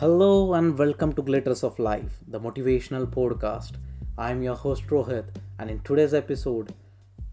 Hello 0.00 0.54
and 0.54 0.78
welcome 0.78 1.12
to 1.14 1.22
Glitters 1.22 1.64
of 1.64 1.76
Life, 1.80 2.20
the 2.28 2.38
motivational 2.38 3.04
podcast. 3.04 3.72
I'm 4.16 4.44
your 4.44 4.54
host 4.54 4.86
Rohit, 4.86 5.24
and 5.58 5.68
in 5.68 5.80
today's 5.80 6.14
episode, 6.14 6.72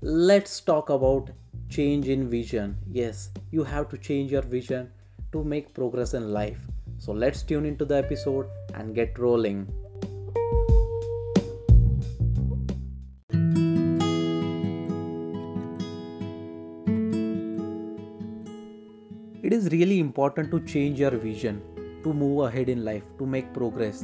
let's 0.01 0.61
talk 0.61 0.89
about 0.89 1.29
change 1.69 2.09
in 2.09 2.27
vision. 2.27 2.75
Yes, 2.91 3.29
you 3.51 3.63
have 3.63 3.87
to 3.89 3.99
change 3.99 4.31
your 4.31 4.41
vision 4.41 4.89
to 5.31 5.43
make 5.43 5.75
progress 5.75 6.15
in 6.15 6.33
life. 6.33 6.57
So 6.97 7.11
let's 7.11 7.43
tune 7.43 7.67
into 7.67 7.85
the 7.85 7.97
episode 7.97 8.47
and 8.73 8.95
get 8.95 9.19
rolling. 9.19 9.67
It 19.43 19.53
is 19.53 19.69
really 19.69 19.99
important 19.99 20.49
to 20.49 20.59
change 20.61 20.99
your 20.99 21.11
vision 21.11 21.61
to 22.05 22.13
move 22.13 22.45
ahead 22.45 22.69
in 22.69 22.85
life, 22.85 23.03
to 23.17 23.25
make 23.25 23.51
progress. 23.53 24.03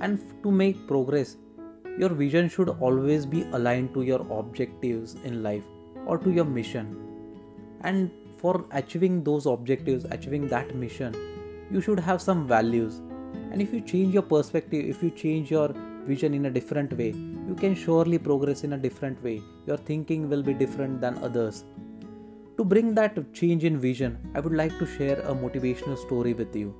And 0.00 0.18
to 0.42 0.50
make 0.50 0.86
progress, 0.86 1.36
your 1.98 2.10
vision 2.10 2.48
should 2.48 2.68
always 2.68 3.26
be 3.26 3.42
aligned 3.52 3.92
to 3.94 4.02
your 4.02 4.20
objectives 4.30 5.16
in 5.24 5.42
life 5.42 5.64
or 6.06 6.16
to 6.18 6.30
your 6.30 6.44
mission. 6.44 6.96
And 7.80 8.10
for 8.36 8.64
achieving 8.70 9.24
those 9.24 9.46
objectives, 9.46 10.04
achieving 10.04 10.46
that 10.48 10.74
mission, 10.76 11.14
you 11.72 11.80
should 11.80 11.98
have 11.98 12.22
some 12.22 12.46
values. 12.46 13.00
And 13.50 13.60
if 13.60 13.74
you 13.74 13.80
change 13.80 14.14
your 14.14 14.22
perspective, 14.22 14.88
if 14.88 15.02
you 15.02 15.10
change 15.10 15.50
your 15.50 15.74
vision 16.06 16.34
in 16.34 16.46
a 16.46 16.50
different 16.50 16.96
way, 16.96 17.10
you 17.10 17.56
can 17.58 17.74
surely 17.74 18.18
progress 18.18 18.62
in 18.62 18.74
a 18.74 18.78
different 18.78 19.22
way. 19.22 19.42
Your 19.66 19.76
thinking 19.76 20.28
will 20.30 20.42
be 20.42 20.54
different 20.54 21.00
than 21.00 21.18
others. 21.18 21.64
To 22.56 22.64
bring 22.64 22.94
that 22.94 23.32
change 23.34 23.64
in 23.64 23.78
vision, 23.78 24.18
I 24.34 24.40
would 24.40 24.54
like 24.54 24.78
to 24.78 24.86
share 24.86 25.20
a 25.20 25.34
motivational 25.34 25.98
story 25.98 26.32
with 26.32 26.54
you. 26.54 26.74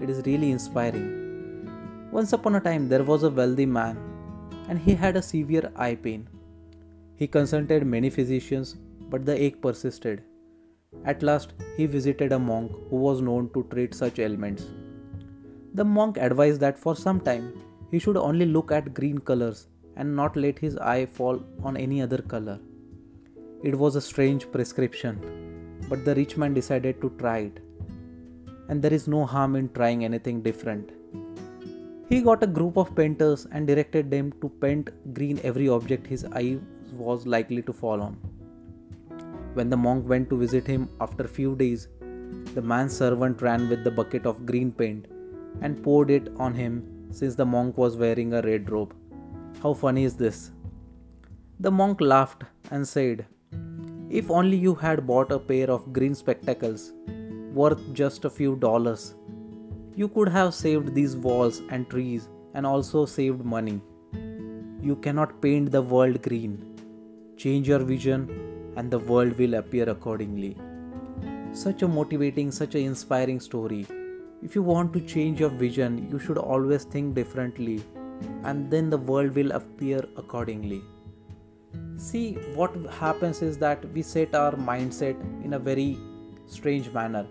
It 0.00 0.08
is 0.08 0.24
really 0.26 0.50
inspiring. 0.50 2.08
Once 2.10 2.32
upon 2.32 2.54
a 2.56 2.60
time, 2.60 2.88
there 2.88 3.04
was 3.04 3.22
a 3.22 3.30
wealthy 3.30 3.66
man 3.66 3.98
and 4.68 4.78
he 4.78 4.94
had 4.94 5.16
a 5.16 5.22
severe 5.22 5.70
eye 5.76 5.94
pain. 5.94 6.28
He 7.16 7.26
consulted 7.26 7.86
many 7.86 8.10
physicians, 8.10 8.76
but 9.10 9.26
the 9.26 9.40
ache 9.40 9.60
persisted. 9.60 10.22
At 11.04 11.22
last, 11.22 11.52
he 11.76 11.86
visited 11.86 12.32
a 12.32 12.38
monk 12.38 12.72
who 12.88 12.96
was 12.96 13.20
known 13.20 13.50
to 13.52 13.66
treat 13.70 13.94
such 13.94 14.18
ailments. 14.18 14.66
The 15.74 15.84
monk 15.84 16.16
advised 16.16 16.60
that 16.60 16.78
for 16.78 16.96
some 16.96 17.20
time 17.20 17.52
he 17.90 17.98
should 17.98 18.16
only 18.16 18.46
look 18.46 18.72
at 18.72 18.94
green 18.94 19.18
colors 19.18 19.66
and 19.96 20.16
not 20.16 20.36
let 20.36 20.58
his 20.58 20.76
eye 20.78 21.06
fall 21.06 21.42
on 21.62 21.76
any 21.76 22.00
other 22.00 22.18
color. 22.18 22.58
It 23.62 23.74
was 23.76 23.96
a 23.96 24.00
strange 24.00 24.50
prescription, 24.50 25.18
but 25.88 26.04
the 26.04 26.14
rich 26.14 26.36
man 26.36 26.54
decided 26.54 27.00
to 27.02 27.10
try 27.18 27.38
it. 27.38 27.60
And 28.70 28.80
there 28.80 28.94
is 28.94 29.06
no 29.08 29.26
harm 29.26 29.56
in 29.56 29.68
trying 29.78 30.04
anything 30.04 30.42
different. 30.42 30.90
He 32.08 32.20
got 32.22 32.44
a 32.44 32.46
group 32.58 32.76
of 32.76 32.94
painters 32.94 33.46
and 33.52 33.66
directed 33.66 34.10
them 34.10 34.32
to 34.40 34.48
paint 34.48 34.90
green 35.12 35.40
every 35.44 35.68
object 35.68 36.06
his 36.06 36.24
eye 36.40 36.58
was 36.92 37.26
likely 37.26 37.62
to 37.62 37.72
fall 37.72 38.00
on. 38.00 38.14
When 39.54 39.70
the 39.70 39.76
monk 39.76 40.08
went 40.08 40.30
to 40.30 40.38
visit 40.38 40.68
him 40.68 40.88
after 41.00 41.24
a 41.24 41.34
few 41.38 41.56
days, 41.56 41.88
the 42.54 42.62
man's 42.62 42.96
servant 42.96 43.42
ran 43.42 43.68
with 43.68 43.82
the 43.82 43.90
bucket 43.90 44.24
of 44.24 44.46
green 44.46 44.70
paint 44.70 45.06
and 45.62 45.82
poured 45.82 46.10
it 46.10 46.28
on 46.36 46.54
him 46.54 47.08
since 47.10 47.34
the 47.34 47.46
monk 47.46 47.76
was 47.76 47.96
wearing 47.96 48.34
a 48.34 48.42
red 48.42 48.70
robe. 48.70 48.94
How 49.62 49.74
funny 49.74 50.04
is 50.04 50.14
this? 50.14 50.52
The 51.58 51.72
monk 51.72 52.00
laughed 52.00 52.44
and 52.70 52.86
said, 52.86 53.26
if 54.08 54.30
only 54.30 54.56
you 54.56 54.76
had 54.76 55.06
bought 55.08 55.32
a 55.32 55.40
pair 55.40 55.70
of 55.70 55.92
green 55.92 56.14
spectacles 56.14 56.92
worth 57.52 57.80
just 57.92 58.24
a 58.24 58.30
few 58.30 58.56
dollars, 58.56 59.14
you 59.94 60.08
could 60.08 60.28
have 60.28 60.54
saved 60.54 60.94
these 60.94 61.16
walls 61.16 61.62
and 61.70 61.88
trees 61.90 62.28
and 62.54 62.66
also 62.66 63.06
saved 63.06 63.44
money. 63.44 63.80
You 64.82 64.96
cannot 64.96 65.40
paint 65.42 65.70
the 65.70 65.82
world 65.82 66.22
green. 66.22 66.54
Change 67.36 67.68
your 67.68 67.80
vision 67.80 68.72
and 68.76 68.90
the 68.90 68.98
world 68.98 69.36
will 69.38 69.54
appear 69.54 69.88
accordingly. 69.88 70.56
Such 71.52 71.82
a 71.82 71.88
motivating, 71.88 72.50
such 72.50 72.74
an 72.74 72.82
inspiring 72.82 73.40
story. 73.40 73.86
If 74.42 74.54
you 74.54 74.62
want 74.62 74.92
to 74.94 75.00
change 75.00 75.40
your 75.40 75.50
vision, 75.50 76.08
you 76.10 76.18
should 76.18 76.38
always 76.38 76.84
think 76.84 77.14
differently 77.14 77.82
and 78.44 78.70
then 78.70 78.90
the 78.90 78.98
world 78.98 79.34
will 79.34 79.52
appear 79.52 80.04
accordingly 80.16 80.82
see 82.00 82.32
what 82.54 82.74
happens 82.98 83.42
is 83.42 83.58
that 83.58 83.84
we 83.92 84.02
set 84.02 84.34
our 84.34 84.52
mindset 84.52 85.16
in 85.44 85.54
a 85.54 85.58
very 85.58 85.98
strange 86.46 86.90
manner 86.92 87.26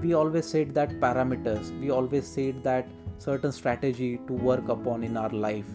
we 0.00 0.12
always 0.12 0.46
said 0.46 0.74
that 0.74 0.90
parameters 1.00 1.68
we 1.80 1.90
always 1.90 2.26
said 2.26 2.62
that 2.62 2.86
certain 3.18 3.52
strategy 3.52 4.20
to 4.26 4.34
work 4.34 4.68
upon 4.68 5.02
in 5.02 5.16
our 5.16 5.30
life. 5.30 5.66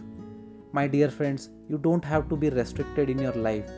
My 0.72 0.86
dear 0.86 1.10
friends 1.10 1.50
you 1.68 1.78
don't 1.78 2.04
have 2.04 2.28
to 2.28 2.36
be 2.36 2.50
restricted 2.50 3.10
in 3.10 3.18
your 3.18 3.32
life. 3.32 3.68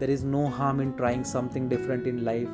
There 0.00 0.10
is 0.10 0.24
no 0.24 0.48
harm 0.48 0.80
in 0.80 0.96
trying 0.96 1.22
something 1.24 1.68
different 1.68 2.06
in 2.06 2.24
life. 2.24 2.48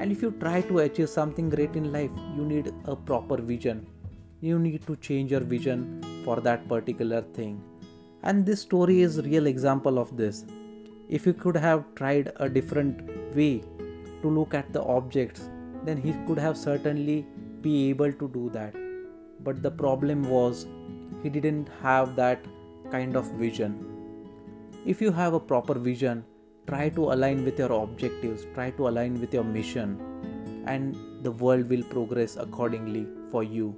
And 0.00 0.10
if 0.10 0.20
you 0.20 0.32
try 0.40 0.62
to 0.62 0.80
achieve 0.80 1.08
something 1.08 1.48
great 1.48 1.76
in 1.76 1.92
life 1.92 2.10
you 2.36 2.44
need 2.44 2.72
a 2.86 2.96
proper 2.96 3.36
vision. 3.36 3.86
You 4.40 4.58
need 4.58 4.86
to 4.86 4.96
change 4.96 5.30
your 5.30 5.40
vision 5.40 6.02
for 6.24 6.40
that 6.40 6.68
particular 6.68 7.22
thing. 7.22 7.62
And 8.24 8.44
this 8.44 8.60
story 8.62 9.02
is 9.02 9.22
real 9.24 9.46
example 9.46 9.98
of 9.98 10.16
this. 10.16 10.44
If 11.08 11.24
you 11.24 11.34
could 11.34 11.56
have 11.56 11.84
tried 11.94 12.32
a 12.36 12.48
different 12.48 13.08
way 13.36 13.62
to 14.22 14.28
look 14.28 14.54
at 14.54 14.72
the 14.72 14.82
objects, 14.82 15.48
then 15.88 16.00
he 16.06 16.14
could 16.26 16.38
have 16.38 16.56
certainly 16.56 17.26
be 17.62 17.88
able 17.90 18.12
to 18.12 18.28
do 18.28 18.50
that. 18.50 18.74
But 19.40 19.62
the 19.62 19.70
problem 19.70 20.22
was 20.28 20.66
he 21.22 21.30
didn't 21.30 21.68
have 21.82 22.16
that 22.16 22.44
kind 22.90 23.16
of 23.16 23.30
vision. 23.44 23.78
If 24.86 25.00
you 25.00 25.12
have 25.12 25.34
a 25.34 25.40
proper 25.40 25.74
vision, 25.74 26.24
try 26.66 26.88
to 26.90 27.12
align 27.12 27.44
with 27.44 27.58
your 27.58 27.72
objectives, 27.72 28.46
try 28.54 28.70
to 28.72 28.88
align 28.88 29.20
with 29.20 29.32
your 29.32 29.44
mission, 29.44 29.96
and 30.66 30.96
the 31.22 31.32
world 31.32 31.68
will 31.68 31.82
progress 31.84 32.36
accordingly 32.36 33.06
for 33.30 33.42
you. 33.42 33.74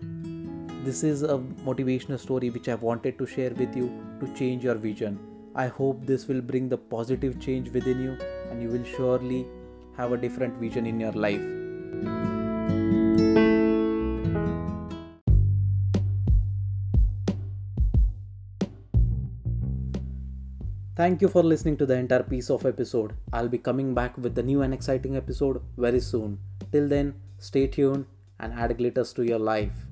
This 0.85 1.05
is 1.05 1.23
a 1.23 1.39
motivational 1.69 2.19
story 2.19 2.51
which 2.51 2.69
I 2.69 2.75
wanted 2.75 3.19
to 3.19 3.27
share 3.27 3.51
with 3.51 3.77
you 3.77 3.89
to 4.21 4.35
change 4.35 4.65
your 4.65 4.75
vision. 4.75 5.19
I 5.55 5.67
hope 5.67 6.07
this 6.07 6.27
will 6.27 6.41
bring 6.41 6.69
the 6.69 6.79
positive 6.79 7.41
change 7.41 7.71
within 7.71 8.03
you 8.03 8.19
and 8.51 8.63
you 8.63 8.69
will 8.69 8.85
surely 8.85 9.47
have 9.97 10.13
a 10.13 10.17
different 10.17 10.55
vision 10.55 10.87
in 10.87 10.99
your 10.99 11.13
life. 11.13 11.60
Thank 20.97 21.23
you 21.23 21.29
for 21.29 21.43
listening 21.43 21.77
to 21.79 21.87
the 21.87 21.95
entire 21.97 22.23
piece 22.23 22.51
of 22.51 22.67
episode. 22.67 23.15
I'll 23.33 23.49
be 23.49 23.59
coming 23.59 23.95
back 23.95 24.19
with 24.19 24.35
the 24.35 24.43
new 24.43 24.63
and 24.63 24.75
exciting 24.75 25.17
episode 25.17 25.63
very 25.77 26.01
soon. 26.01 26.39
Till 26.73 26.89
then, 26.89 27.15
stay 27.39 27.67
tuned 27.69 28.07
and 28.39 28.53
add 28.53 28.77
glitters 28.77 29.13
to 29.15 29.23
your 29.23 29.39
life. 29.39 29.87